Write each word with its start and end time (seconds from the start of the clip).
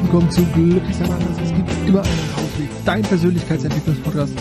herzlich 0.00 0.12
willkommen 0.12 0.30
zu 0.30 0.44
Glücklich 0.52 0.96
sein. 0.96 1.10
Es 1.42 1.54
gibt 1.54 1.70
immer 1.86 2.02
einen 2.02 2.34
Ausweg. 2.34 2.70
Dein 2.86 3.02
Persönlichkeitsentwicklungspodcast. 3.02 4.34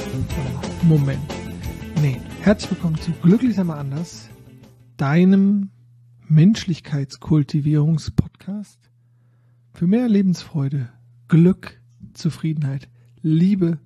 Moment. 0.83 1.19
Nee. 2.01 2.21
Herzlich 2.41 2.71
willkommen 2.71 2.95
zu 2.95 3.11
Glücklich 3.21 3.55
sein 3.55 3.69
anders. 3.69 4.29
Deinem 4.95 5.71
Menschlichkeitskultivierungspodcast. 6.27 8.79
Für 9.73 9.87
mehr 9.87 10.07
Lebensfreude, 10.07 10.87
Glück, 11.27 11.81
Zufriedenheit, 12.13 12.87
Liebe. 13.21 13.79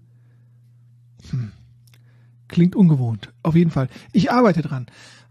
Hm. 1.32 1.54
Klingt 2.50 2.76
ungewohnt. 2.76 3.34
Auf 3.42 3.56
jeden 3.56 3.72
Fall. 3.72 3.90
Ich 4.12 4.32
arbeite 4.32 4.62
dran. 4.62 4.86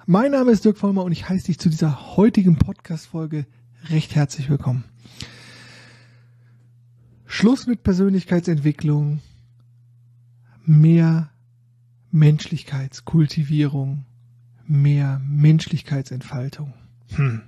Mein 0.07 0.33
Name 0.33 0.51
ist 0.51 0.65
Dirk 0.65 0.77
Vollmer 0.77 1.05
und 1.05 1.13
ich 1.13 1.29
heiße 1.29 1.47
dich 1.47 1.61
zu 1.61 1.69
dieser 1.69 2.17
heutigen 2.17 2.57
Podcast-Folge 2.57 3.47
recht 3.91 4.17
herzlich 4.17 4.51
willkommen. 4.51 4.83
Schluss 7.35 7.67
mit 7.67 7.83
Persönlichkeitsentwicklung, 7.83 9.21
mehr 10.67 11.31
Menschlichkeitskultivierung, 12.11 14.05
mehr 14.67 15.19
Menschlichkeitsentfaltung. 15.27 16.75
Hm. 17.15 17.41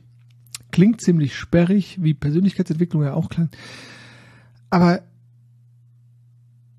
Klingt 0.70 1.02
ziemlich 1.02 1.36
sperrig, 1.36 2.02
wie 2.02 2.14
Persönlichkeitsentwicklung 2.14 3.02
ja 3.02 3.12
auch 3.12 3.28
klingt. 3.28 3.54
Aber 4.70 5.02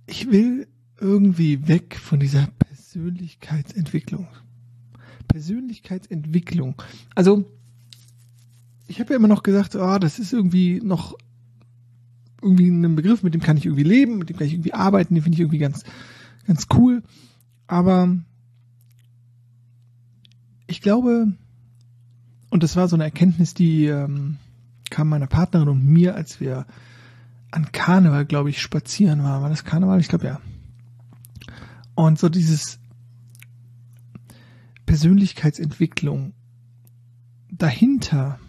ich 0.07 0.31
will 0.31 0.67
irgendwie 0.99 1.67
weg 1.67 1.97
von 1.97 2.19
dieser 2.19 2.47
Persönlichkeitsentwicklung. 2.57 4.27
Persönlichkeitsentwicklung. 5.27 6.81
Also, 7.13 7.45
ich 8.87 8.99
habe 8.99 9.11
ja 9.11 9.17
immer 9.17 9.27
noch 9.27 9.43
gesagt, 9.43 9.75
oh, 9.75 9.99
das 9.99 10.17
ist 10.17 10.33
irgendwie 10.33 10.81
noch 10.83 11.15
irgendwie 12.45 12.69
ein 12.69 12.95
Begriff, 12.95 13.23
mit 13.23 13.33
dem 13.33 13.41
kann 13.41 13.57
ich 13.57 13.65
irgendwie 13.65 13.83
leben, 13.83 14.17
mit 14.17 14.29
dem 14.29 14.37
kann 14.37 14.47
ich 14.47 14.53
irgendwie 14.53 14.73
arbeiten, 14.73 15.15
den 15.15 15.23
finde 15.23 15.35
ich 15.35 15.41
irgendwie 15.41 15.57
ganz, 15.57 15.83
ganz 16.47 16.67
cool. 16.75 17.03
Aber 17.67 18.15
ich 20.67 20.81
glaube, 20.81 21.33
und 22.49 22.63
das 22.63 22.75
war 22.75 22.87
so 22.87 22.95
eine 22.95 23.03
Erkenntnis, 23.03 23.53
die 23.53 23.85
ähm, 23.85 24.37
kam 24.89 25.09
meiner 25.09 25.27
Partnerin 25.27 25.67
und 25.67 25.85
mir, 25.85 26.15
als 26.15 26.39
wir 26.39 26.65
an 27.51 27.71
Karneval, 27.71 28.25
glaube 28.25 28.49
ich, 28.49 28.61
spazieren 28.61 29.23
waren. 29.23 29.41
War 29.41 29.49
das 29.49 29.63
Karneval? 29.63 29.99
Ich 29.99 30.07
glaube 30.07 30.27
ja. 30.27 30.39
Und 31.95 32.19
so 32.19 32.29
dieses 32.29 32.79
Persönlichkeitsentwicklung 34.85 36.33
dahinter 37.49 38.39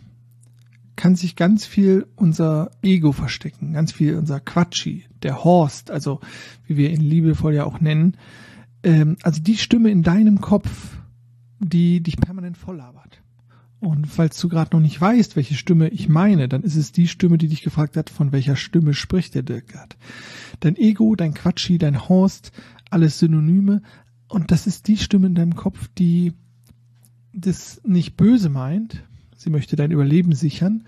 kann 0.96 1.14
sich 1.14 1.36
ganz 1.36 1.66
viel 1.66 2.06
unser 2.16 2.70
Ego 2.82 3.12
verstecken, 3.12 3.74
ganz 3.74 3.92
viel 3.92 4.16
unser 4.16 4.40
Quatschi, 4.40 5.04
der 5.22 5.44
Horst, 5.44 5.90
also 5.90 6.20
wie 6.66 6.76
wir 6.76 6.90
ihn 6.90 7.02
liebevoll 7.02 7.54
ja 7.54 7.64
auch 7.64 7.80
nennen. 7.80 8.16
Ähm, 8.82 9.16
also 9.22 9.42
die 9.42 9.58
Stimme 9.58 9.90
in 9.90 10.02
deinem 10.02 10.40
Kopf, 10.40 10.98
die 11.58 12.02
dich 12.02 12.16
permanent 12.16 12.56
volllabert. 12.56 13.22
Und 13.78 14.06
falls 14.06 14.40
du 14.40 14.48
gerade 14.48 14.74
noch 14.74 14.80
nicht 14.80 15.00
weißt, 15.00 15.36
welche 15.36 15.54
Stimme 15.54 15.88
ich 15.90 16.08
meine, 16.08 16.48
dann 16.48 16.62
ist 16.62 16.76
es 16.76 16.92
die 16.92 17.08
Stimme, 17.08 17.36
die 17.36 17.48
dich 17.48 17.62
gefragt 17.62 17.96
hat, 17.96 18.08
von 18.08 18.32
welcher 18.32 18.56
Stimme 18.56 18.94
spricht 18.94 19.34
der 19.34 19.42
Dirk 19.42 19.68
gerade. 19.68 19.96
Dein 20.60 20.76
Ego, 20.76 21.14
dein 21.14 21.34
Quatschi, 21.34 21.76
dein 21.76 22.08
Horst, 22.08 22.52
alles 22.90 23.18
Synonyme. 23.18 23.82
Und 24.28 24.50
das 24.50 24.66
ist 24.66 24.88
die 24.88 24.96
Stimme 24.96 25.26
in 25.26 25.34
deinem 25.34 25.56
Kopf, 25.56 25.88
die 25.98 26.32
das 27.34 27.82
nicht 27.84 28.16
böse 28.16 28.48
meint, 28.48 29.04
sie 29.46 29.50
möchte 29.50 29.76
dein 29.76 29.92
Überleben 29.92 30.34
sichern, 30.34 30.82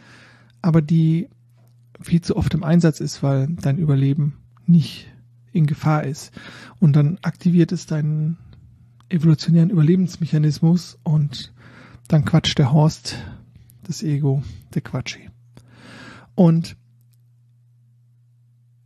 aber 0.62 0.82
die 0.82 1.28
viel 2.00 2.20
zu 2.20 2.36
oft 2.36 2.52
im 2.54 2.64
Einsatz 2.64 2.98
ist, 2.98 3.22
weil 3.22 3.46
dein 3.46 3.78
Überleben 3.78 4.34
nicht 4.66 5.06
in 5.52 5.66
Gefahr 5.66 6.02
ist. 6.02 6.32
Und 6.80 6.96
dann 6.96 7.18
aktiviert 7.22 7.70
es 7.70 7.86
deinen 7.86 8.36
evolutionären 9.08 9.70
Überlebensmechanismus 9.70 10.98
und 11.04 11.52
dann 12.08 12.24
quatscht 12.24 12.58
der 12.58 12.72
Horst, 12.72 13.16
das 13.84 14.02
Ego, 14.02 14.42
der 14.74 14.82
Quatschi. 14.82 15.30
Und 16.34 16.76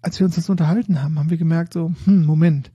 als 0.02 0.20
wir 0.20 0.26
uns 0.26 0.34
das 0.34 0.50
unterhalten 0.50 1.02
haben, 1.02 1.18
haben 1.18 1.30
wir 1.30 1.38
gemerkt, 1.38 1.72
so, 1.72 1.94
hm, 2.04 2.26
Moment, 2.26 2.72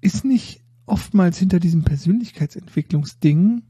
ist 0.00 0.24
nicht 0.24 0.62
oftmals 0.84 1.38
hinter 1.38 1.60
diesem 1.60 1.84
Persönlichkeitsentwicklungsding 1.84 3.62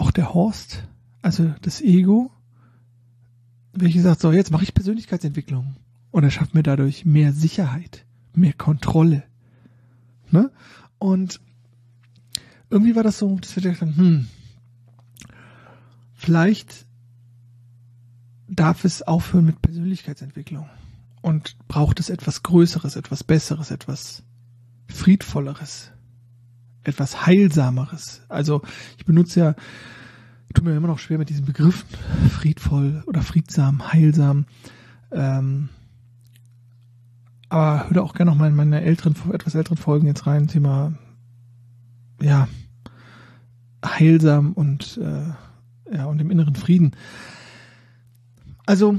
auch 0.00 0.10
der 0.10 0.32
Horst, 0.32 0.84
also 1.22 1.54
das 1.60 1.80
Ego, 1.80 2.30
welche 3.72 4.00
sagt, 4.00 4.20
so, 4.20 4.32
jetzt 4.32 4.50
mache 4.50 4.64
ich 4.64 4.74
Persönlichkeitsentwicklung. 4.74 5.76
Und 6.10 6.24
er 6.24 6.30
schafft 6.30 6.54
mir 6.54 6.62
dadurch 6.62 7.04
mehr 7.04 7.32
Sicherheit, 7.32 8.04
mehr 8.34 8.54
Kontrolle. 8.54 9.22
Ne? 10.30 10.50
Und 10.98 11.40
irgendwie 12.70 12.96
war 12.96 13.02
das 13.02 13.18
so, 13.18 13.36
dass 13.36 13.54
wir 13.54 13.62
gedacht 13.62 13.82
haben, 13.82 13.96
hm, 13.96 14.28
vielleicht 16.14 16.86
darf 18.48 18.84
es 18.84 19.02
aufhören 19.02 19.44
mit 19.44 19.62
Persönlichkeitsentwicklung 19.62 20.68
und 21.20 21.56
braucht 21.68 22.00
es 22.00 22.10
etwas 22.10 22.42
Größeres, 22.42 22.96
etwas 22.96 23.22
Besseres, 23.22 23.70
etwas 23.70 24.22
Friedvolleres 24.88 25.92
etwas 26.84 27.26
Heilsameres. 27.26 28.22
Also 28.28 28.62
ich 28.98 29.04
benutze 29.04 29.40
ja, 29.40 29.54
tut 30.54 30.64
mir 30.64 30.76
immer 30.76 30.88
noch 30.88 30.98
schwer 30.98 31.18
mit 31.18 31.28
diesen 31.28 31.44
Begriffen, 31.44 31.88
friedvoll 32.30 33.02
oder 33.06 33.22
friedsam, 33.22 33.92
heilsam. 33.92 34.46
Ähm, 35.12 35.68
aber 37.48 37.84
hör 37.88 37.94
da 37.94 38.02
auch 38.02 38.14
gerne 38.14 38.30
noch 38.30 38.38
mal 38.38 38.48
in 38.48 38.54
meine 38.54 38.80
älteren, 38.80 39.14
etwas 39.32 39.54
älteren 39.54 39.76
Folgen 39.76 40.06
jetzt 40.06 40.26
rein, 40.26 40.46
Thema, 40.48 40.94
ja, 42.22 42.48
heilsam 43.84 44.52
und, 44.52 44.98
äh, 44.98 45.96
ja, 45.96 46.04
und 46.04 46.18
dem 46.18 46.30
inneren 46.30 46.54
Frieden. 46.54 46.92
Also, 48.66 48.96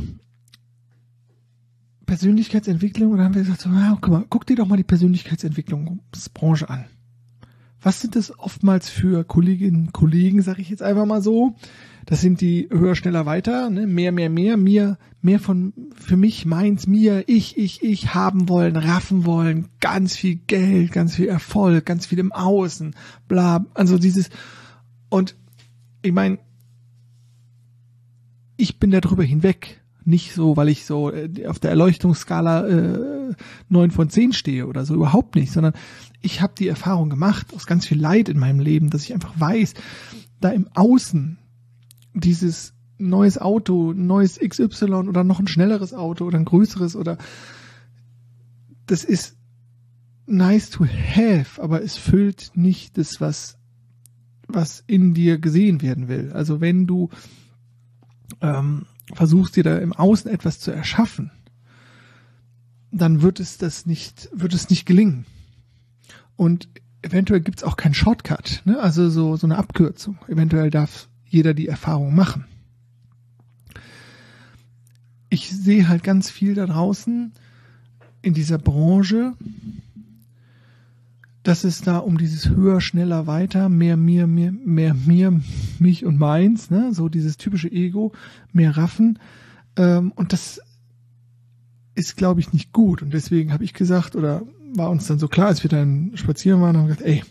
Persönlichkeitsentwicklung, 2.06 3.14
oder 3.14 3.24
haben 3.24 3.36
wir 3.36 3.44
gesagt, 3.44 3.62
so, 3.62 3.70
ja, 3.70 3.98
guck 4.02 4.12
mal, 4.12 4.26
guck 4.28 4.46
dir 4.46 4.58
doch 4.58 4.68
mal 4.68 4.76
die 4.76 4.84
Persönlichkeitsentwicklungsbranche 4.84 6.70
an 6.70 6.86
was 7.82 8.02
sind 8.02 8.16
das 8.16 8.38
oftmals 8.38 8.90
für 8.90 9.24
Kolleginnen 9.24 9.88
und 9.88 9.94
Kollegen, 9.94 10.42
sage 10.42 10.62
ich 10.62 10.70
jetzt 10.70 10.84
einfach 10.84 11.06
mal 11.06 11.22
so. 11.22 11.56
Das 12.06 12.22
sind 12.22 12.42
die 12.42 12.68
höher, 12.72 12.96
schneller, 12.96 13.26
weiter, 13.26 13.70
ne? 13.70 13.86
mehr, 13.86 14.12
mehr, 14.12 14.30
mehr, 14.30 14.58
mir, 14.58 14.98
mehr 15.22 15.40
von 15.40 15.74
für 15.96 16.18
mich, 16.18 16.46
meins, 16.46 16.88
mir, 16.88 17.24
ich, 17.28 17.58
ich, 17.58 17.84
ich 17.84 18.14
haben 18.14 18.50
wollen, 18.50 18.76
raffen 18.76 19.26
wollen, 19.26 19.68
ganz 19.80 20.16
viel 20.16 20.36
Geld, 20.48 20.92
ganz 20.92 21.16
viel 21.16 21.28
Erfolg, 21.28 21.86
ganz 21.86 22.08
viel 22.08 22.20
im 22.20 22.32
Außen, 22.32 22.96
bla, 23.28 23.66
also 23.76 24.00
dieses 24.00 24.30
und 25.10 25.36
ich 26.02 26.12
meine, 26.12 26.40
ich 28.58 28.80
bin 28.80 28.92
darüber 28.92 29.24
hinweg. 29.24 29.82
Nicht 30.04 30.34
so, 30.34 30.58
weil 30.58 30.70
ich 30.70 30.86
so 30.86 31.12
äh, 31.12 31.46
auf 31.46 31.60
der 31.60 31.72
Erleuchtungsskala 31.72 32.68
äh, 32.68 33.21
9 33.70 33.92
von 33.92 34.10
10 34.10 34.34
stehe 34.34 34.68
oder 34.68 34.86
so, 34.86 34.96
überhaupt 34.96 35.36
nicht, 35.36 35.52
sondern 35.52 35.74
ich 36.22 36.42
habe 36.42 36.54
die 36.58 36.68
Erfahrung 36.68 37.10
gemacht, 37.10 37.54
aus 37.54 37.66
ganz 37.66 37.86
viel 37.86 38.00
Leid 38.00 38.30
in 38.30 38.40
meinem 38.40 38.60
Leben, 38.60 38.90
dass 38.90 39.04
ich 39.04 39.14
einfach 39.14 39.34
weiß, 39.40 39.74
da 40.40 40.50
im 40.50 40.68
Außen 40.74 41.38
dieses 42.14 42.74
neues 42.98 43.38
Auto, 43.38 43.94
neues 43.94 44.40
XY 44.40 44.86
oder 45.08 45.24
noch 45.24 45.40
ein 45.40 45.48
schnelleres 45.48 45.94
Auto 45.94 46.26
oder 46.26 46.38
ein 46.38 46.46
größeres 46.46 46.96
oder 46.96 47.18
das 48.86 49.04
ist 49.04 49.36
nice 50.26 50.70
to 50.70 50.86
have, 50.86 51.62
aber 51.62 51.82
es 51.82 51.98
füllt 51.98 52.52
nicht 52.56 52.98
das, 52.98 53.20
was, 53.20 53.58
was 54.48 54.84
in 54.86 55.14
dir 55.14 55.40
gesehen 55.40 55.82
werden 55.82 56.08
will. 56.08 56.32
Also 56.34 56.62
wenn 56.62 56.88
du 56.88 57.10
ähm, 58.42 58.86
versuchst 59.14 59.56
dir 59.56 59.64
da 59.64 59.78
im 59.78 59.94
Außen 59.94 60.30
etwas 60.30 60.60
zu 60.60 60.72
erschaffen, 60.72 61.32
dann 62.92 63.22
wird 63.22 63.40
es 63.40 63.58
das 63.58 63.86
nicht, 63.86 64.30
wird 64.34 64.54
es 64.54 64.70
nicht 64.70 64.86
gelingen. 64.86 65.26
Und 66.36 66.68
eventuell 67.02 67.42
gibt's 67.42 67.64
auch 67.64 67.78
keinen 67.78 67.94
Shortcut, 67.94 68.62
ne? 68.66 68.80
also 68.80 69.10
so, 69.10 69.36
so 69.38 69.48
eine 69.48 69.58
Abkürzung. 69.58 70.18
Eventuell 70.28 70.70
darf 70.70 71.08
jeder 71.26 71.54
die 71.54 71.68
Erfahrung 71.68 72.14
machen. 72.14 72.46
Ich 75.30 75.50
sehe 75.50 75.88
halt 75.88 76.04
ganz 76.04 76.30
viel 76.30 76.56
da 76.56 76.66
draußen 76.66 77.32
in 78.22 78.34
dieser 78.34 78.58
Branche, 78.58 79.34
dass 81.44 81.64
es 81.64 81.82
da 81.82 81.98
um 81.98 82.18
dieses 82.18 82.50
höher, 82.50 82.82
schneller, 82.82 83.26
weiter, 83.26 83.70
mehr 83.70 83.98
mir, 83.98 84.28
mehr, 84.28 84.52
mehr 84.52 84.94
mir, 84.94 85.40
mich 85.80 86.06
und 86.06 86.20
meins, 86.20 86.70
ne? 86.70 86.94
so 86.94 87.10
dieses 87.10 87.38
typische 87.38 87.72
Ego, 87.72 88.12
mehr 88.52 88.78
Raffen. 88.78 89.18
Ähm, 89.78 90.12
und 90.12 90.34
das 90.34 90.62
ist, 91.96 92.18
glaube 92.18 92.40
ich, 92.40 92.54
nicht 92.54 92.72
gut. 92.72 93.02
Und 93.02 93.14
deswegen 93.14 93.52
habe 93.54 93.64
ich 93.64 93.74
gesagt, 93.74 94.16
oder 94.16 94.44
war 94.74 94.90
uns 94.90 95.08
dann 95.08 95.20
so 95.20 95.28
klar, 95.28 95.48
als 95.48 95.64
wir 95.64 95.70
dann 95.70 96.12
spazieren 96.16 96.62
waren, 96.62 96.78
haben 96.78 96.88
wir 96.88 96.96
gesagt, 96.96 97.08
ey, 97.08 97.24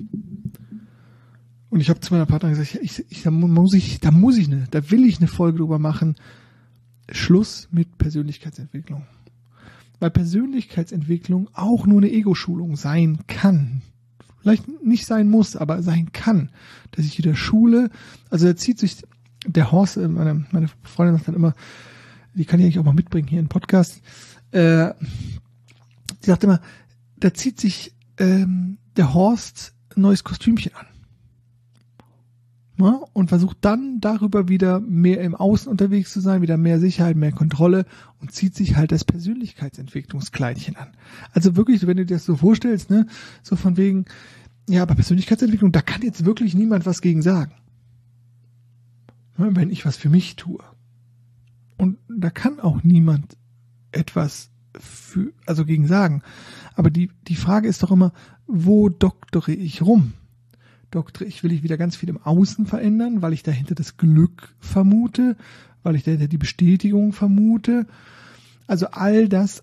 und 1.70 1.80
ich 1.80 1.88
habe 1.88 2.00
zu 2.00 2.12
meiner 2.12 2.26
Partnerin 2.26 2.56
gesagt, 2.56 2.82
ich, 2.82 3.04
ich, 3.08 3.22
da 3.22 3.30
muss 3.30 3.74
ich, 3.74 4.00
da 4.00 4.10
muss 4.10 4.36
ich 4.36 4.48
eine, 4.48 4.66
da 4.70 4.90
will 4.90 5.04
ich 5.04 5.18
eine 5.18 5.28
Folge 5.28 5.58
drüber 5.58 5.78
machen. 5.78 6.16
Schluss 7.10 7.68
mit 7.70 7.96
Persönlichkeitsentwicklung. 7.96 9.06
Weil 10.00 10.10
Persönlichkeitsentwicklung 10.10 11.48
auch 11.52 11.86
nur 11.86 11.98
eine 11.98 12.10
Ego-Schulung 12.10 12.76
sein 12.76 13.20
kann. 13.28 13.82
Vielleicht 14.40 14.82
nicht 14.82 15.06
sein 15.06 15.28
muss, 15.30 15.54
aber 15.54 15.82
sein 15.82 16.10
kann. 16.12 16.50
Dass 16.90 17.04
ich 17.04 17.18
wieder 17.18 17.36
Schule, 17.36 17.90
also 18.30 18.46
da 18.46 18.56
zieht 18.56 18.78
sich 18.78 19.02
der 19.46 19.70
Horst, 19.70 19.96
äh, 19.96 20.08
meine, 20.08 20.46
meine 20.50 20.68
Freundin 20.82 21.16
sagt 21.16 21.28
dann 21.28 21.34
immer, 21.36 21.54
die 22.34 22.44
kann 22.44 22.58
ich 22.58 22.66
eigentlich 22.66 22.78
auch 22.78 22.84
mal 22.84 22.94
mitbringen 22.94 23.28
hier 23.28 23.40
im 23.40 23.48
Podcast. 23.48 24.02
Äh, 24.52 24.94
die 26.22 26.26
sagt 26.26 26.44
immer, 26.44 26.60
da 27.18 27.32
zieht 27.32 27.60
sich 27.60 27.94
ähm, 28.18 28.78
der 28.96 29.14
Horst 29.14 29.74
ein 29.96 30.02
neues 30.02 30.24
Kostümchen 30.24 30.74
an. 30.74 30.86
Ja, 32.78 32.98
und 33.12 33.28
versucht 33.28 33.58
dann 33.60 34.00
darüber 34.00 34.48
wieder 34.48 34.80
mehr 34.80 35.20
im 35.20 35.34
Außen 35.34 35.70
unterwegs 35.70 36.12
zu 36.12 36.20
sein, 36.20 36.40
wieder 36.40 36.56
mehr 36.56 36.80
Sicherheit, 36.80 37.14
mehr 37.14 37.32
Kontrolle 37.32 37.84
und 38.20 38.32
zieht 38.32 38.54
sich 38.54 38.76
halt 38.76 38.90
das 38.90 39.04
Persönlichkeitsentwicklungskleidchen 39.04 40.76
an. 40.76 40.88
Also 41.32 41.56
wirklich, 41.56 41.86
wenn 41.86 41.98
du 41.98 42.06
dir 42.06 42.14
das 42.14 42.24
so 42.24 42.36
vorstellst, 42.36 42.88
ne, 42.88 43.06
so 43.42 43.56
von 43.56 43.76
wegen, 43.76 44.06
ja, 44.66 44.82
aber 44.82 44.94
Persönlichkeitsentwicklung, 44.94 45.72
da 45.72 45.82
kann 45.82 46.00
jetzt 46.00 46.24
wirklich 46.24 46.54
niemand 46.54 46.86
was 46.86 47.02
gegen 47.02 47.20
sagen. 47.20 47.52
Wenn 49.36 49.70
ich 49.70 49.84
was 49.84 49.96
für 49.96 50.08
mich 50.08 50.36
tue. 50.36 50.62
Und 51.76 51.98
da 52.08 52.30
kann 52.30 52.60
auch 52.60 52.82
niemand 52.82 53.36
etwas 53.92 54.50
für, 54.78 55.32
also 55.46 55.64
gegen 55.64 55.86
sagen. 55.86 56.22
Aber 56.74 56.90
die, 56.90 57.10
die 57.28 57.36
Frage 57.36 57.68
ist 57.68 57.82
doch 57.82 57.90
immer, 57.90 58.12
wo 58.46 58.88
doktere 58.88 59.52
ich 59.52 59.82
rum? 59.82 60.12
Doktere 60.90 61.24
ich, 61.24 61.42
will 61.42 61.52
ich 61.52 61.62
wieder 61.62 61.76
ganz 61.76 61.96
viel 61.96 62.08
im 62.08 62.22
Außen 62.22 62.66
verändern, 62.66 63.22
weil 63.22 63.32
ich 63.32 63.42
dahinter 63.42 63.74
das 63.74 63.96
Glück 63.96 64.54
vermute, 64.58 65.36
weil 65.82 65.94
ich 65.94 66.02
dahinter 66.02 66.28
die 66.28 66.38
Bestätigung 66.38 67.12
vermute. 67.12 67.86
Also 68.66 68.86
all 68.88 69.28
das, 69.28 69.62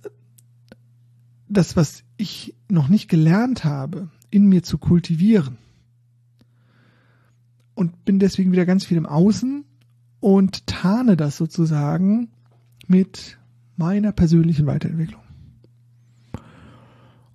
das, 1.47 1.75
was 1.75 2.03
ich 2.18 2.56
noch 2.69 2.88
nicht 2.88 3.09
gelernt 3.09 3.63
habe, 3.63 4.09
in 4.30 4.47
mir 4.47 4.63
zu 4.63 4.77
kultivieren. 4.77 5.57
Und 7.73 8.06
bin 8.06 8.19
deswegen 8.19 8.51
wieder 8.51 8.65
ganz 8.65 8.85
viel 8.85 8.97
im 8.97 9.06
Außen 9.06 9.63
und 10.19 10.65
tarne 10.65 11.15
das 11.15 11.38
sozusagen 11.38 12.30
mit 12.88 13.38
meiner 13.77 14.12
persönlichen 14.12 14.65
Weiterentwicklung. 14.65 15.21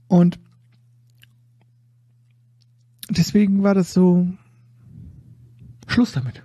Und 0.08 0.38
deswegen 3.08 3.62
war 3.62 3.74
das 3.74 3.94
so 3.94 4.28
Schluss 5.86 6.12
damit. 6.12 6.42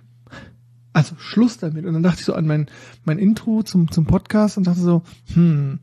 Also 0.92 1.14
Schluss 1.18 1.58
damit. 1.58 1.84
Und 1.84 1.94
dann 1.94 2.02
dachte 2.02 2.20
ich 2.20 2.24
so 2.24 2.34
an 2.34 2.46
mein, 2.46 2.66
mein 3.04 3.18
Intro 3.18 3.62
zum, 3.62 3.90
zum 3.90 4.06
Podcast 4.06 4.56
und 4.56 4.66
dachte 4.66 4.80
so, 4.80 5.02
hm, 5.34 5.80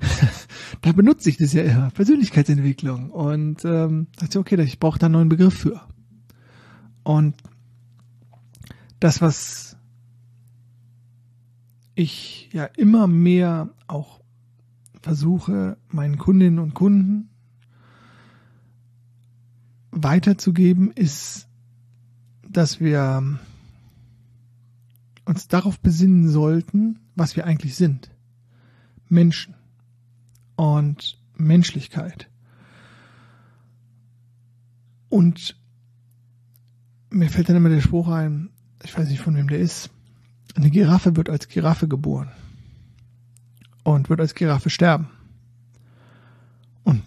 da 0.82 0.92
benutze 0.92 1.28
ich 1.28 1.36
das 1.36 1.52
ja 1.52 1.62
immer, 1.62 1.90
Persönlichkeitsentwicklung. 1.90 3.10
Und 3.10 3.64
ähm, 3.64 4.06
dachte 4.16 4.30
ich, 4.30 4.38
okay, 4.38 4.62
ich 4.62 4.78
brauche 4.78 4.98
da 4.98 5.06
einen 5.06 5.14
neuen 5.14 5.28
Begriff 5.28 5.54
für. 5.54 5.80
Und 7.02 7.34
das, 9.00 9.20
was 9.20 9.73
ich 11.94 12.50
ja 12.52 12.64
immer 12.64 13.06
mehr 13.06 13.70
auch 13.86 14.20
versuche, 15.00 15.76
meinen 15.88 16.18
Kundinnen 16.18 16.58
und 16.58 16.74
Kunden 16.74 17.28
weiterzugeben, 19.90 20.90
ist, 20.90 21.46
dass 22.48 22.80
wir 22.80 23.38
uns 25.24 25.48
darauf 25.48 25.78
besinnen 25.78 26.28
sollten, 26.28 27.00
was 27.14 27.36
wir 27.36 27.46
eigentlich 27.46 27.76
sind. 27.76 28.10
Menschen 29.08 29.54
und 30.56 31.18
Menschlichkeit. 31.36 32.28
Und 35.08 35.56
mir 37.10 37.30
fällt 37.30 37.48
dann 37.48 37.56
immer 37.56 37.68
der 37.68 37.80
Spruch 37.80 38.08
ein, 38.08 38.50
ich 38.82 38.96
weiß 38.96 39.08
nicht 39.08 39.20
von 39.20 39.36
wem 39.36 39.48
der 39.48 39.60
ist, 39.60 39.90
eine 40.54 40.70
Giraffe 40.70 41.16
wird 41.16 41.28
als 41.28 41.48
Giraffe 41.48 41.88
geboren 41.88 42.30
und 43.82 44.08
wird 44.08 44.20
als 44.20 44.34
Giraffe 44.34 44.70
sterben. 44.70 45.08
Und 46.84 47.02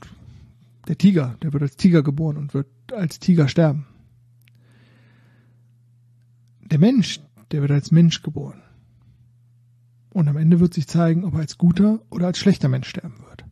der 0.88 0.98
Tiger, 0.98 1.36
der 1.42 1.54
wird 1.54 1.64
als 1.64 1.78
Tiger 1.78 2.04
geboren 2.04 2.38
und 2.38 2.54
wird 2.54 2.68
als 2.94 3.20
Tiger 3.20 3.48
sterben. 3.48 3.86
Der 6.62 6.80
Mensch, 6.80 7.20
der 7.52 7.62
wird 7.62 7.72
als 7.72 7.92
Mensch 7.92 8.22
geboren. 8.22 8.62
Und 10.10 10.28
am 10.28 10.38
Ende 10.38 10.60
wird 10.60 10.74
sich 10.74 10.88
zeigen, 10.88 11.24
ob 11.24 11.36
er 11.36 11.42
als 11.42 11.58
guter 11.58 12.00
oder 12.10 12.28
als 12.28 12.40
schlechter 12.40 12.70
Mensch 12.70 12.90
sterben 12.90 13.20
wird. 13.30 13.46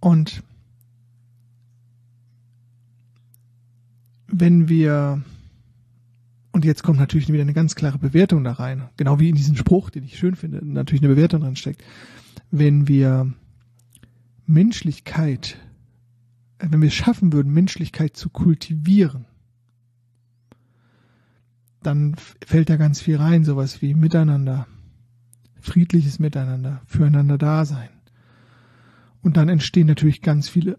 Und 0.00 0.42
wenn 4.26 4.68
wir 4.68 5.22
und 6.58 6.64
jetzt 6.64 6.82
kommt 6.82 6.98
natürlich 6.98 7.28
wieder 7.28 7.42
eine 7.42 7.52
ganz 7.52 7.76
klare 7.76 7.98
Bewertung 7.98 8.42
da 8.42 8.50
rein. 8.50 8.88
Genau 8.96 9.20
wie 9.20 9.28
in 9.28 9.36
diesem 9.36 9.54
Spruch, 9.54 9.90
den 9.90 10.02
ich 10.02 10.18
schön 10.18 10.34
finde, 10.34 10.58
natürlich 10.60 11.04
eine 11.04 11.14
Bewertung 11.14 11.42
drin 11.42 11.54
steckt. 11.54 11.84
Wenn 12.50 12.88
wir 12.88 13.32
Menschlichkeit, 14.44 15.56
äh, 16.58 16.66
wenn 16.68 16.80
wir 16.80 16.88
es 16.88 16.94
schaffen 16.94 17.32
würden, 17.32 17.52
Menschlichkeit 17.52 18.16
zu 18.16 18.28
kultivieren, 18.28 19.26
dann 21.80 22.16
fällt 22.44 22.70
da 22.70 22.76
ganz 22.76 23.00
viel 23.00 23.18
rein, 23.18 23.44
sowas 23.44 23.80
wie 23.80 23.94
Miteinander, 23.94 24.66
friedliches 25.60 26.18
Miteinander, 26.18 26.82
füreinander 26.86 27.38
Dasein. 27.38 27.90
Und 29.22 29.36
dann 29.36 29.48
entstehen 29.48 29.86
natürlich 29.86 30.22
ganz 30.22 30.48
viele 30.48 30.76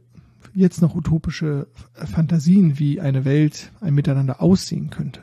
jetzt 0.53 0.81
noch 0.81 0.93
utopische 0.93 1.67
Fantasien, 1.93 2.79
wie 2.79 2.99
eine 2.99 3.23
Welt, 3.23 3.71
ein 3.79 3.95
Miteinander 3.95 4.41
aussehen 4.41 4.89
könnte. 4.89 5.21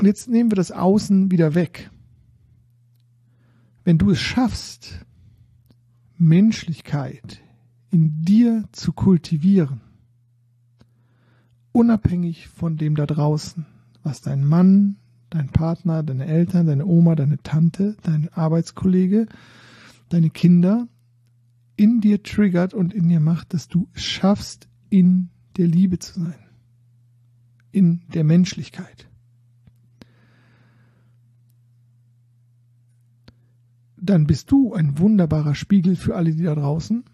Und 0.00 0.06
jetzt 0.06 0.30
nehmen 0.30 0.50
wir 0.50 0.56
das 0.56 0.72
Außen 0.72 1.30
wieder 1.30 1.54
weg. 1.54 1.90
Wenn 3.84 3.98
du 3.98 4.12
es 4.12 4.18
schaffst, 4.18 5.04
Menschlichkeit 6.16 7.42
in 7.90 8.22
dir 8.24 8.64
zu 8.72 8.94
kultivieren, 8.94 9.82
unabhängig 11.72 12.48
von 12.48 12.78
dem 12.78 12.94
da 12.94 13.04
draußen, 13.04 13.66
was 14.02 14.22
dein 14.22 14.42
Mann, 14.42 14.96
dein 15.28 15.50
Partner, 15.50 16.02
deine 16.02 16.24
Eltern, 16.24 16.66
deine 16.66 16.86
Oma, 16.86 17.14
deine 17.14 17.36
Tante, 17.42 17.94
dein 18.02 18.30
Arbeitskollege, 18.32 19.26
deine 20.08 20.30
Kinder 20.30 20.88
in 21.76 22.00
dir 22.00 22.22
triggert 22.22 22.72
und 22.72 22.94
in 22.94 23.06
dir 23.06 23.20
macht, 23.20 23.52
dass 23.52 23.68
du 23.68 23.86
es 23.92 24.02
schaffst, 24.02 24.66
in 24.88 25.28
der 25.58 25.66
Liebe 25.66 25.98
zu 25.98 26.20
sein, 26.20 26.38
in 27.70 28.00
der 28.14 28.24
Menschlichkeit. 28.24 29.09
Dann 34.00 34.26
bist 34.26 34.50
du 34.50 34.72
ein 34.72 34.98
wunderbarer 34.98 35.54
Spiegel 35.54 35.94
für 35.94 36.16
alle, 36.16 36.32
die 36.34 36.42
da 36.42 36.54
draußen. 36.54 37.04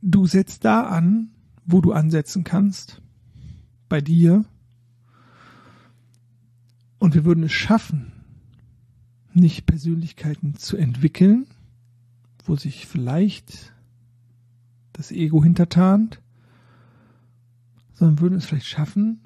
Du 0.00 0.26
setzt 0.26 0.64
da 0.64 0.82
an, 0.82 1.30
wo 1.66 1.80
du 1.80 1.92
ansetzen 1.92 2.44
kannst, 2.44 3.02
bei 3.88 4.00
dir. 4.00 4.44
Und 6.98 7.14
wir 7.14 7.24
würden 7.24 7.44
es 7.44 7.52
schaffen, 7.52 8.12
nicht 9.34 9.66
Persönlichkeiten 9.66 10.54
zu 10.56 10.76
entwickeln, 10.76 11.46
wo 12.44 12.56
sich 12.56 12.86
vielleicht 12.86 13.74
das 14.94 15.12
Ego 15.12 15.44
hintertarnt, 15.44 16.20
sondern 17.92 18.20
würden 18.20 18.38
es 18.38 18.46
vielleicht 18.46 18.66
schaffen, 18.66 19.20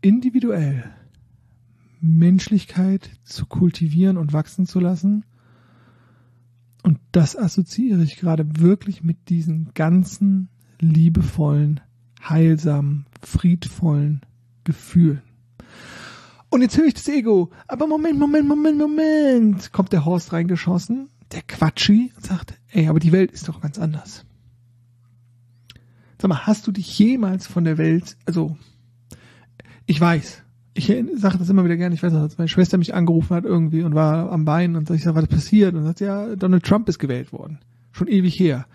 individuell 0.00 0.90
Menschlichkeit 2.06 3.10
zu 3.24 3.46
kultivieren 3.46 4.16
und 4.16 4.32
wachsen 4.32 4.66
zu 4.66 4.80
lassen. 4.80 5.24
Und 6.82 6.98
das 7.12 7.36
assoziiere 7.36 8.02
ich 8.02 8.16
gerade 8.16 8.46
wirklich 8.60 9.02
mit 9.02 9.28
diesen 9.28 9.72
ganzen 9.74 10.48
liebevollen, 10.80 11.80
heilsamen, 12.22 13.06
friedvollen 13.20 14.20
Gefühlen. 14.64 15.22
Und 16.48 16.62
jetzt 16.62 16.78
höre 16.78 16.86
ich 16.86 16.94
das 16.94 17.08
Ego. 17.08 17.50
Aber 17.66 17.86
Moment, 17.86 18.18
Moment, 18.18 18.48
Moment, 18.48 18.78
Moment. 18.78 19.72
Kommt 19.72 19.92
der 19.92 20.04
Horst 20.04 20.32
reingeschossen, 20.32 21.08
der 21.32 21.42
Quatschi, 21.42 22.12
und 22.16 22.24
sagt, 22.24 22.54
ey, 22.70 22.88
aber 22.88 23.00
die 23.00 23.12
Welt 23.12 23.32
ist 23.32 23.48
doch 23.48 23.60
ganz 23.60 23.78
anders. 23.78 24.24
Sag 26.20 26.28
mal, 26.28 26.46
hast 26.46 26.66
du 26.66 26.72
dich 26.72 26.98
jemals 26.98 27.46
von 27.46 27.64
der 27.64 27.78
Welt, 27.78 28.16
also, 28.24 28.56
ich 29.86 30.00
weiß, 30.00 30.44
ich 30.76 30.86
sage 31.16 31.38
das 31.38 31.48
immer 31.48 31.64
wieder 31.64 31.76
gerne, 31.76 31.94
ich 31.94 32.02
weiß 32.02 32.12
noch, 32.12 32.20
als 32.20 32.38
meine 32.38 32.48
Schwester 32.48 32.76
mich 32.76 32.94
angerufen 32.94 33.34
hat 33.34 33.44
irgendwie 33.44 33.82
und 33.82 33.94
war 33.94 34.30
am 34.30 34.44
Bein 34.44 34.76
und 34.76 34.90
ich 34.90 35.02
sage, 35.02 35.16
was 35.16 35.24
ist 35.24 35.30
passiert? 35.30 35.74
Und 35.74 35.84
sagt, 35.84 36.00
ja, 36.00 36.36
Donald 36.36 36.64
Trump 36.64 36.88
ist 36.88 36.98
gewählt 36.98 37.32
worden. 37.32 37.58
Schon 37.92 38.08
ewig 38.08 38.38
her. 38.38 38.66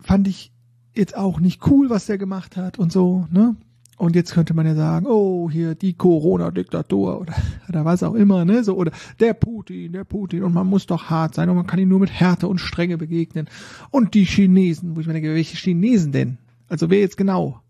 Fand 0.00 0.28
ich 0.28 0.52
jetzt 0.94 1.16
auch 1.16 1.40
nicht 1.40 1.66
cool, 1.66 1.88
was 1.88 2.06
der 2.06 2.18
gemacht 2.18 2.56
hat 2.56 2.78
und 2.78 2.92
so, 2.92 3.26
ne? 3.30 3.56
Und 3.96 4.16
jetzt 4.16 4.32
könnte 4.32 4.52
man 4.52 4.66
ja 4.66 4.74
sagen, 4.74 5.06
oh, 5.06 5.48
hier 5.48 5.74
die 5.76 5.92
Corona-Diktatur 5.92 7.20
oder, 7.20 7.34
oder 7.68 7.84
was 7.84 8.02
auch 8.02 8.14
immer, 8.14 8.44
ne, 8.44 8.64
so, 8.64 8.76
oder 8.76 8.90
der 9.20 9.32
Putin, 9.32 9.92
der 9.92 10.04
Putin, 10.04 10.42
und 10.42 10.52
man 10.52 10.66
muss 10.66 10.86
doch 10.86 11.04
hart 11.08 11.34
sein 11.34 11.48
und 11.48 11.56
man 11.56 11.66
kann 11.66 11.78
ihm 11.78 11.88
nur 11.88 12.00
mit 12.00 12.10
Härte 12.10 12.48
und 12.48 12.58
Strenge 12.58 12.98
begegnen. 12.98 13.48
Und 13.90 14.14
die 14.14 14.24
Chinesen, 14.24 14.96
wo 14.96 15.00
ich 15.00 15.06
mir 15.06 15.12
denke, 15.12 15.32
welche 15.32 15.56
Chinesen 15.56 16.12
denn? 16.12 16.38
Also 16.68 16.90
wer 16.90 17.00
jetzt 17.00 17.16
genau 17.16 17.60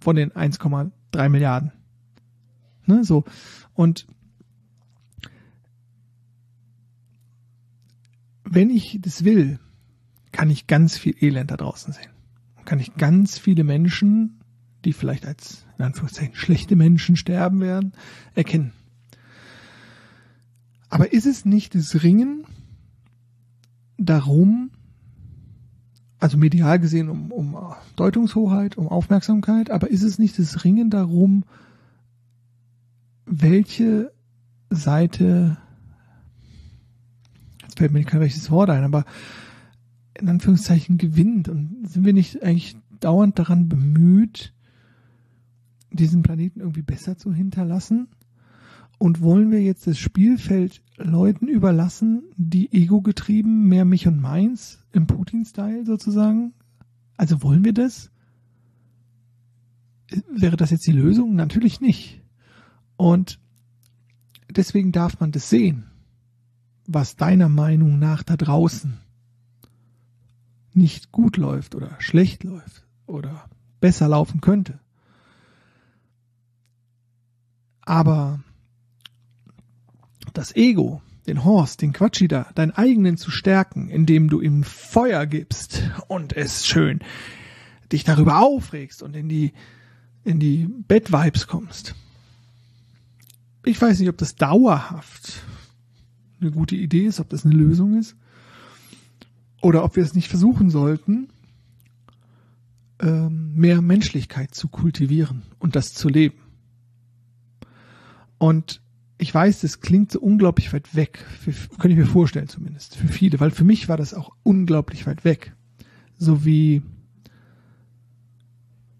von 0.00 0.16
den 0.16 0.36
1,3 1.16 1.28
Milliarden? 1.28 1.72
Ne, 2.86 3.04
so. 3.04 3.24
Und 3.74 4.06
wenn 8.44 8.70
ich 8.70 8.98
das 9.00 9.24
will, 9.24 9.58
kann 10.32 10.50
ich 10.50 10.66
ganz 10.66 10.96
viel 10.96 11.14
Elend 11.20 11.50
da 11.50 11.56
draußen 11.56 11.92
sehen. 11.92 12.10
Kann 12.64 12.80
ich 12.80 12.94
ganz 12.96 13.38
viele 13.38 13.64
Menschen, 13.64 14.40
die 14.84 14.92
vielleicht 14.92 15.26
als, 15.26 15.66
in 15.78 15.84
Anführungszeichen, 15.84 16.34
schlechte 16.34 16.76
Menschen 16.76 17.16
sterben 17.16 17.60
werden, 17.60 17.92
erkennen. 18.34 18.72
Aber 20.88 21.12
ist 21.12 21.26
es 21.26 21.44
nicht 21.44 21.74
das 21.74 22.02
Ringen 22.02 22.46
darum, 23.96 24.70
also 26.24 26.38
medial 26.38 26.80
gesehen 26.80 27.10
um, 27.10 27.30
um 27.30 27.54
Deutungshoheit, 27.96 28.78
um 28.78 28.88
Aufmerksamkeit, 28.88 29.70
aber 29.70 29.90
ist 29.90 30.02
es 30.02 30.18
nicht 30.18 30.38
das 30.38 30.64
Ringen 30.64 30.88
darum, 30.88 31.44
welche 33.26 34.10
Seite, 34.70 35.58
jetzt 37.60 37.78
fällt 37.78 37.92
mir 37.92 38.04
kein 38.04 38.22
rechtes 38.22 38.50
Wort 38.50 38.70
ein, 38.70 38.84
aber 38.84 39.04
in 40.18 40.30
Anführungszeichen 40.30 40.96
gewinnt 40.96 41.50
und 41.50 41.86
sind 41.86 42.06
wir 42.06 42.14
nicht 42.14 42.42
eigentlich 42.42 42.74
dauernd 43.00 43.38
daran 43.38 43.68
bemüht, 43.68 44.54
diesen 45.90 46.22
Planeten 46.22 46.60
irgendwie 46.60 46.80
besser 46.80 47.18
zu 47.18 47.34
hinterlassen? 47.34 48.08
Und 48.98 49.20
wollen 49.20 49.50
wir 49.50 49.62
jetzt 49.62 49.86
das 49.86 49.98
Spielfeld 49.98 50.82
Leuten 50.96 51.48
überlassen, 51.48 52.22
die 52.36 52.72
ego-getrieben, 52.72 53.68
mehr 53.68 53.84
mich 53.84 54.06
und 54.06 54.20
meins, 54.20 54.84
im 54.92 55.06
Putin-Style 55.06 55.84
sozusagen? 55.84 56.54
Also 57.16 57.42
wollen 57.42 57.64
wir 57.64 57.72
das? 57.72 58.10
Wäre 60.30 60.56
das 60.56 60.70
jetzt 60.70 60.86
die 60.86 60.92
Lösung? 60.92 61.34
Natürlich 61.34 61.80
nicht. 61.80 62.22
Und 62.96 63.40
deswegen 64.48 64.92
darf 64.92 65.18
man 65.20 65.32
das 65.32 65.50
sehen, 65.50 65.84
was 66.86 67.16
deiner 67.16 67.48
Meinung 67.48 67.98
nach 67.98 68.22
da 68.22 68.36
draußen 68.36 68.98
nicht 70.72 71.12
gut 71.12 71.36
läuft 71.36 71.74
oder 71.74 71.96
schlecht 72.00 72.44
läuft 72.44 72.86
oder 73.06 73.48
besser 73.80 74.08
laufen 74.08 74.40
könnte. 74.40 74.78
Aber 77.82 78.43
das 80.34 80.54
Ego, 80.54 81.00
den 81.26 81.44
Horst, 81.44 81.80
den 81.80 81.94
Quatschi 81.94 82.28
da, 82.28 82.48
deinen 82.54 82.72
eigenen 82.72 83.16
zu 83.16 83.30
stärken, 83.30 83.88
indem 83.88 84.28
du 84.28 84.42
ihm 84.42 84.62
Feuer 84.62 85.24
gibst 85.24 85.82
und 86.08 86.34
es 86.36 86.66
schön 86.66 87.00
dich 87.94 88.04
darüber 88.04 88.40
aufregst 88.40 89.02
und 89.02 89.14
in 89.14 89.28
die, 89.28 89.52
in 90.24 90.40
die 90.40 90.66
Bett-Vibes 90.66 91.46
kommst. 91.46 91.94
Ich 93.64 93.80
weiß 93.80 93.98
nicht, 94.00 94.08
ob 94.08 94.18
das 94.18 94.34
dauerhaft 94.34 95.42
eine 96.40 96.50
gute 96.50 96.76
Idee 96.76 97.06
ist, 97.06 97.20
ob 97.20 97.30
das 97.30 97.44
eine 97.44 97.54
Lösung 97.54 97.96
ist. 97.98 98.16
Oder 99.62 99.82
ob 99.82 99.96
wir 99.96 100.02
es 100.02 100.14
nicht 100.14 100.28
versuchen 100.28 100.68
sollten, 100.68 101.28
ähm, 103.00 103.54
mehr 103.54 103.80
Menschlichkeit 103.80 104.54
zu 104.54 104.68
kultivieren 104.68 105.42
und 105.58 105.74
das 105.74 105.94
zu 105.94 106.08
leben. 106.08 106.38
Und 108.36 108.82
ich 109.18 109.32
weiß, 109.32 109.60
das 109.60 109.80
klingt 109.80 110.10
so 110.10 110.20
unglaublich 110.20 110.72
weit 110.72 110.94
weg, 110.94 111.24
für, 111.40 111.52
könnte 111.52 111.90
ich 111.90 111.98
mir 111.98 112.06
vorstellen 112.06 112.48
zumindest, 112.48 112.96
für 112.96 113.08
viele, 113.08 113.40
weil 113.40 113.50
für 113.50 113.64
mich 113.64 113.88
war 113.88 113.96
das 113.96 114.14
auch 114.14 114.32
unglaublich 114.42 115.06
weit 115.06 115.24
weg. 115.24 115.54
So 116.18 116.44
wie 116.44 116.82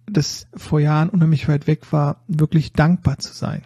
das 0.07 0.47
vor 0.55 0.81
Jahren 0.81 1.09
unheimlich 1.09 1.49
weit 1.49 1.67
weg 1.67 1.93
war, 1.93 2.23
wirklich 2.29 2.73
dankbar 2.73 3.19
zu 3.19 3.33
sein, 3.33 3.63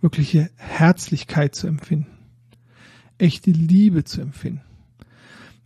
wirkliche 0.00 0.50
Herzlichkeit 0.56 1.54
zu 1.54 1.66
empfinden, 1.66 2.18
echte 3.18 3.50
Liebe 3.50 4.04
zu 4.04 4.20
empfinden, 4.20 4.62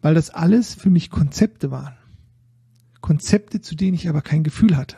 weil 0.02 0.14
das 0.14 0.30
alles 0.30 0.74
für 0.74 0.90
mich 0.90 1.10
Konzepte 1.10 1.70
waren. 1.70 1.94
Konzepte, 3.00 3.60
zu 3.60 3.74
denen 3.74 3.94
ich 3.94 4.08
aber 4.08 4.22
kein 4.22 4.42
Gefühl 4.42 4.76
hatte. 4.76 4.96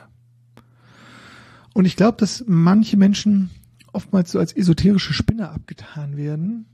Und 1.75 1.85
ich 1.85 1.97
glaube, 1.97 2.19
dass 2.19 2.45
manche 2.47 2.97
Menschen 2.97 3.51
oftmals 3.93 4.33
so 4.33 4.39
als 4.39 4.53
esoterische 4.53 5.13
Spinner 5.13 5.53
abgetan 5.53 6.17
werden. 6.17 6.67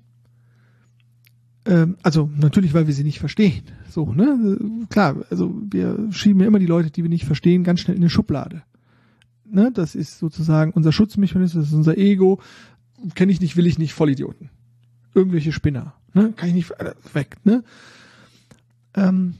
Ähm, 1.64 1.96
also 2.02 2.30
natürlich, 2.36 2.74
weil 2.74 2.86
wir 2.86 2.94
sie 2.94 3.04
nicht 3.04 3.18
verstehen. 3.18 3.62
So, 3.90 4.12
ne? 4.12 4.58
Klar, 4.88 5.16
also 5.30 5.54
wir 5.70 6.08
schieben 6.10 6.40
ja 6.40 6.46
immer 6.46 6.58
die 6.58 6.66
Leute, 6.66 6.90
die 6.90 7.02
wir 7.02 7.10
nicht 7.10 7.24
verstehen, 7.24 7.64
ganz 7.64 7.80
schnell 7.80 7.96
in 7.96 8.02
eine 8.02 8.10
Schublade. 8.10 8.62
Ne? 9.44 9.70
Das 9.72 9.94
ist 9.94 10.18
sozusagen 10.18 10.72
unser 10.72 10.92
Schutzmechanismus, 10.92 11.64
das 11.64 11.72
ist 11.72 11.76
unser 11.76 11.98
Ego. 11.98 12.40
Kenne 13.14 13.32
ich 13.32 13.40
nicht, 13.40 13.56
will 13.56 13.66
ich 13.66 13.78
nicht, 13.78 13.94
Vollidioten. 13.94 14.50
Irgendwelche 15.14 15.52
Spinner. 15.52 15.94
Ne? 16.14 16.32
Kann 16.36 16.48
ich 16.48 16.54
nicht 16.54 16.70
weg. 17.12 17.36
Ne? 17.44 17.64
Ähm, 18.94 19.34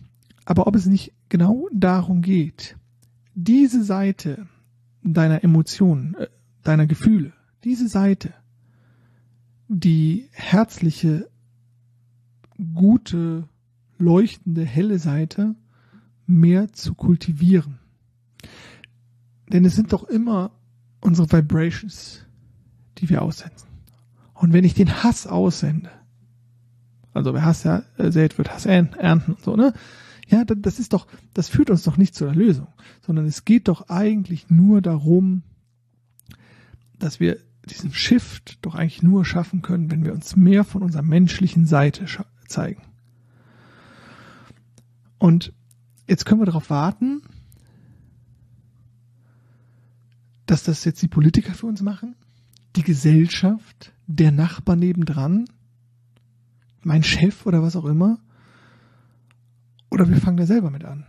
aber 0.45 0.67
ob 0.67 0.77
es 0.77 0.87
nicht 0.87 1.13
genau 1.29 1.69
darum 1.73 2.23
geht, 2.23 2.77
diese 3.35 3.85
Seite 3.85 4.47
deiner 5.03 5.45
Emotionen, 5.45 6.15
äh, 6.15 6.29
deiner 6.63 6.87
Gefühle, 6.87 7.33
diese 7.65 7.89
Seite, 7.89 8.33
die 9.69 10.29
herzliche, 10.33 11.29
gute, 12.75 13.49
leuchtende, 13.99 14.65
helle 14.65 14.99
Seite 14.99 15.55
mehr 16.27 16.73
zu 16.73 16.95
kultivieren. 16.95 17.79
Denn 19.53 19.65
es 19.65 19.75
sind 19.75 19.93
doch 19.93 20.05
immer 20.05 20.53
unsere 21.01 21.31
Vibrations, 21.31 22.25
die 22.99 23.09
wir 23.09 23.23
aussenden. 23.23 23.67
Und 24.35 24.53
wenn 24.53 24.65
ich 24.65 24.75
den 24.75 25.03
Hass 25.03 25.27
aussende, 25.27 25.91
also 27.13 27.35
wer 27.35 27.45
Hass 27.45 27.65
ja 27.65 27.83
äh, 27.97 28.13
sät, 28.13 28.39
wird 28.39 28.51
Hass 28.51 28.67
ernten 28.67 29.33
und 29.33 29.41
so, 29.41 29.57
ne? 29.57 29.73
Ja, 30.29 30.45
das 30.45 30.79
ist 30.79 30.93
doch, 30.93 31.07
das 31.33 31.49
führt 31.49 31.71
uns 31.71 31.85
doch 31.85 31.97
nicht 31.97 32.15
zu 32.15 32.25
der 32.27 32.35
Lösung, 32.35 32.69
sondern 33.01 33.25
es 33.25 33.47
geht 33.47 33.67
doch 33.67 33.89
eigentlich 33.89 34.51
nur 34.51 34.83
darum, 34.83 35.43
dass 36.99 37.19
wir 37.19 37.39
diesen 37.71 37.93
Shift 37.93 38.59
doch 38.63 38.75
eigentlich 38.75 39.03
nur 39.03 39.25
schaffen 39.25 39.63
können, 39.63 39.91
wenn 39.91 40.05
wir 40.05 40.13
uns 40.13 40.37
mehr 40.37 40.65
von 40.65 40.83
unserer 40.83 41.03
menschlichen 41.03 41.67
Seite 41.67 42.07
zeigen. 42.47 42.83
Und 45.19 45.53
jetzt 46.07 46.25
können 46.25 46.41
wir 46.41 46.47
darauf 46.47 46.71
warten, 46.71 47.23
dass 50.47 50.65
das 50.65 50.85
jetzt 50.85 51.03
die 51.03 51.09
Politiker 51.09 51.53
für 51.53 51.67
uns 51.67 51.83
machen, 51.83 52.15
die 52.77 52.83
Gesellschaft, 52.83 53.93
der 54.07 54.33
Nachbar 54.33 54.77
nebendran, 54.77 55.45
mein 56.83 57.03
Chef 57.03 57.45
oder 57.47 57.63
was 57.63 57.77
auch 57.77 57.85
immer. 57.85 58.19
Oder 59.91 60.09
wir 60.09 60.17
fangen 60.17 60.37
da 60.37 60.47
selber 60.47 60.71
mit 60.71 60.85
an. 60.85 61.07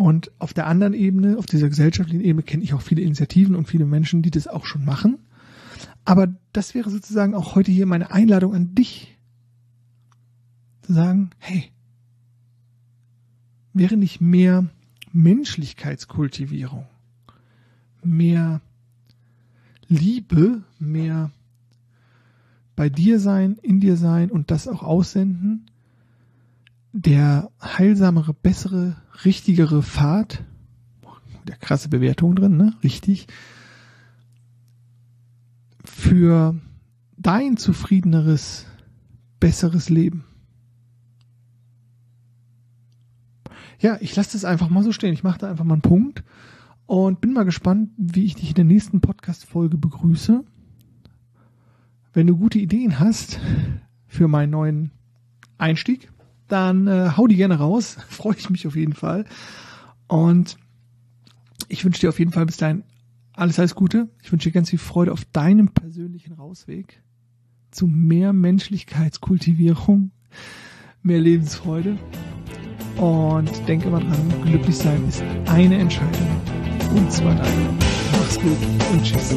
Und 0.00 0.32
auf 0.38 0.54
der 0.54 0.66
anderen 0.66 0.94
Ebene, 0.94 1.36
auf 1.36 1.44
dieser 1.44 1.68
gesellschaftlichen 1.68 2.24
Ebene, 2.24 2.42
kenne 2.42 2.62
ich 2.62 2.72
auch 2.72 2.80
viele 2.80 3.02
Initiativen 3.02 3.54
und 3.54 3.68
viele 3.68 3.84
Menschen, 3.84 4.22
die 4.22 4.30
das 4.30 4.46
auch 4.48 4.64
schon 4.64 4.82
machen. 4.82 5.18
Aber 6.06 6.34
das 6.54 6.74
wäre 6.74 6.88
sozusagen 6.88 7.34
auch 7.34 7.54
heute 7.54 7.70
hier 7.70 7.84
meine 7.84 8.10
Einladung 8.10 8.54
an 8.54 8.74
dich. 8.74 9.18
Zu 10.80 10.94
sagen, 10.94 11.28
hey, 11.36 11.70
wäre 13.74 13.98
nicht 13.98 14.22
mehr 14.22 14.70
Menschlichkeitskultivierung, 15.12 16.86
mehr 18.02 18.62
Liebe, 19.86 20.62
mehr 20.78 21.30
bei 22.74 22.88
dir 22.88 23.20
sein, 23.20 23.58
in 23.60 23.80
dir 23.80 23.98
sein 23.98 24.30
und 24.30 24.50
das 24.50 24.66
auch 24.66 24.82
aussenden, 24.82 25.66
der 26.92 27.50
heilsamere, 27.62 28.34
bessere, 28.34 28.96
richtigere 29.24 29.82
Pfad, 29.82 30.44
der 31.46 31.56
krasse 31.56 31.88
Bewertung 31.88 32.34
drin, 32.34 32.56
ne? 32.56 32.74
Richtig. 32.82 33.26
Für 35.84 36.60
dein 37.16 37.56
zufriedeneres, 37.56 38.66
besseres 39.38 39.88
Leben. 39.88 40.24
Ja, 43.78 43.96
ich 44.00 44.14
lasse 44.14 44.32
das 44.32 44.44
einfach 44.44 44.68
mal 44.68 44.82
so 44.82 44.92
stehen. 44.92 45.14
Ich 45.14 45.22
mache 45.22 45.38
da 45.38 45.50
einfach 45.50 45.64
mal 45.64 45.74
einen 45.74 45.82
Punkt 45.82 46.22
und 46.86 47.20
bin 47.20 47.32
mal 47.32 47.44
gespannt, 47.44 47.90
wie 47.96 48.24
ich 48.24 48.34
dich 48.34 48.50
in 48.50 48.54
der 48.54 48.64
nächsten 48.64 49.00
Podcast-Folge 49.00 49.78
begrüße. 49.78 50.44
Wenn 52.12 52.26
du 52.26 52.36
gute 52.36 52.58
Ideen 52.58 52.98
hast 52.98 53.40
für 54.06 54.28
meinen 54.28 54.50
neuen 54.50 54.90
Einstieg, 55.56 56.10
dann 56.50 56.86
äh, 56.86 57.10
hau 57.16 57.26
die 57.26 57.36
gerne 57.36 57.58
raus. 57.58 57.96
Freue 58.08 58.36
ich 58.36 58.50
mich 58.50 58.66
auf 58.66 58.76
jeden 58.76 58.94
Fall. 58.94 59.24
Und 60.08 60.56
Ich 61.68 61.84
wünsche 61.84 62.00
dir 62.00 62.08
auf 62.08 62.18
jeden 62.18 62.32
Fall 62.32 62.46
bis 62.46 62.56
dahin 62.56 62.82
alles, 63.32 63.58
alles 63.58 63.74
Gute. 63.74 64.08
Ich 64.22 64.32
wünsche 64.32 64.48
dir 64.48 64.52
ganz 64.52 64.70
viel 64.70 64.78
Freude 64.78 65.12
auf 65.12 65.24
deinem 65.26 65.68
persönlichen 65.68 66.32
Rausweg 66.32 67.02
zu 67.70 67.86
mehr 67.86 68.32
Menschlichkeitskultivierung, 68.32 70.10
mehr 71.02 71.20
Lebensfreude. 71.20 71.96
Und 72.96 73.50
denke 73.68 73.88
immer 73.88 74.00
dran, 74.00 74.32
glücklich 74.44 74.76
sein 74.76 75.08
ist 75.08 75.22
eine 75.46 75.78
Entscheidung. 75.78 76.28
Und 76.94 77.10
zwar 77.12 77.34
deine. 77.36 77.78
Mach's 78.12 78.38
gut 78.40 78.58
und 78.92 79.02
tschüss. 79.04 79.36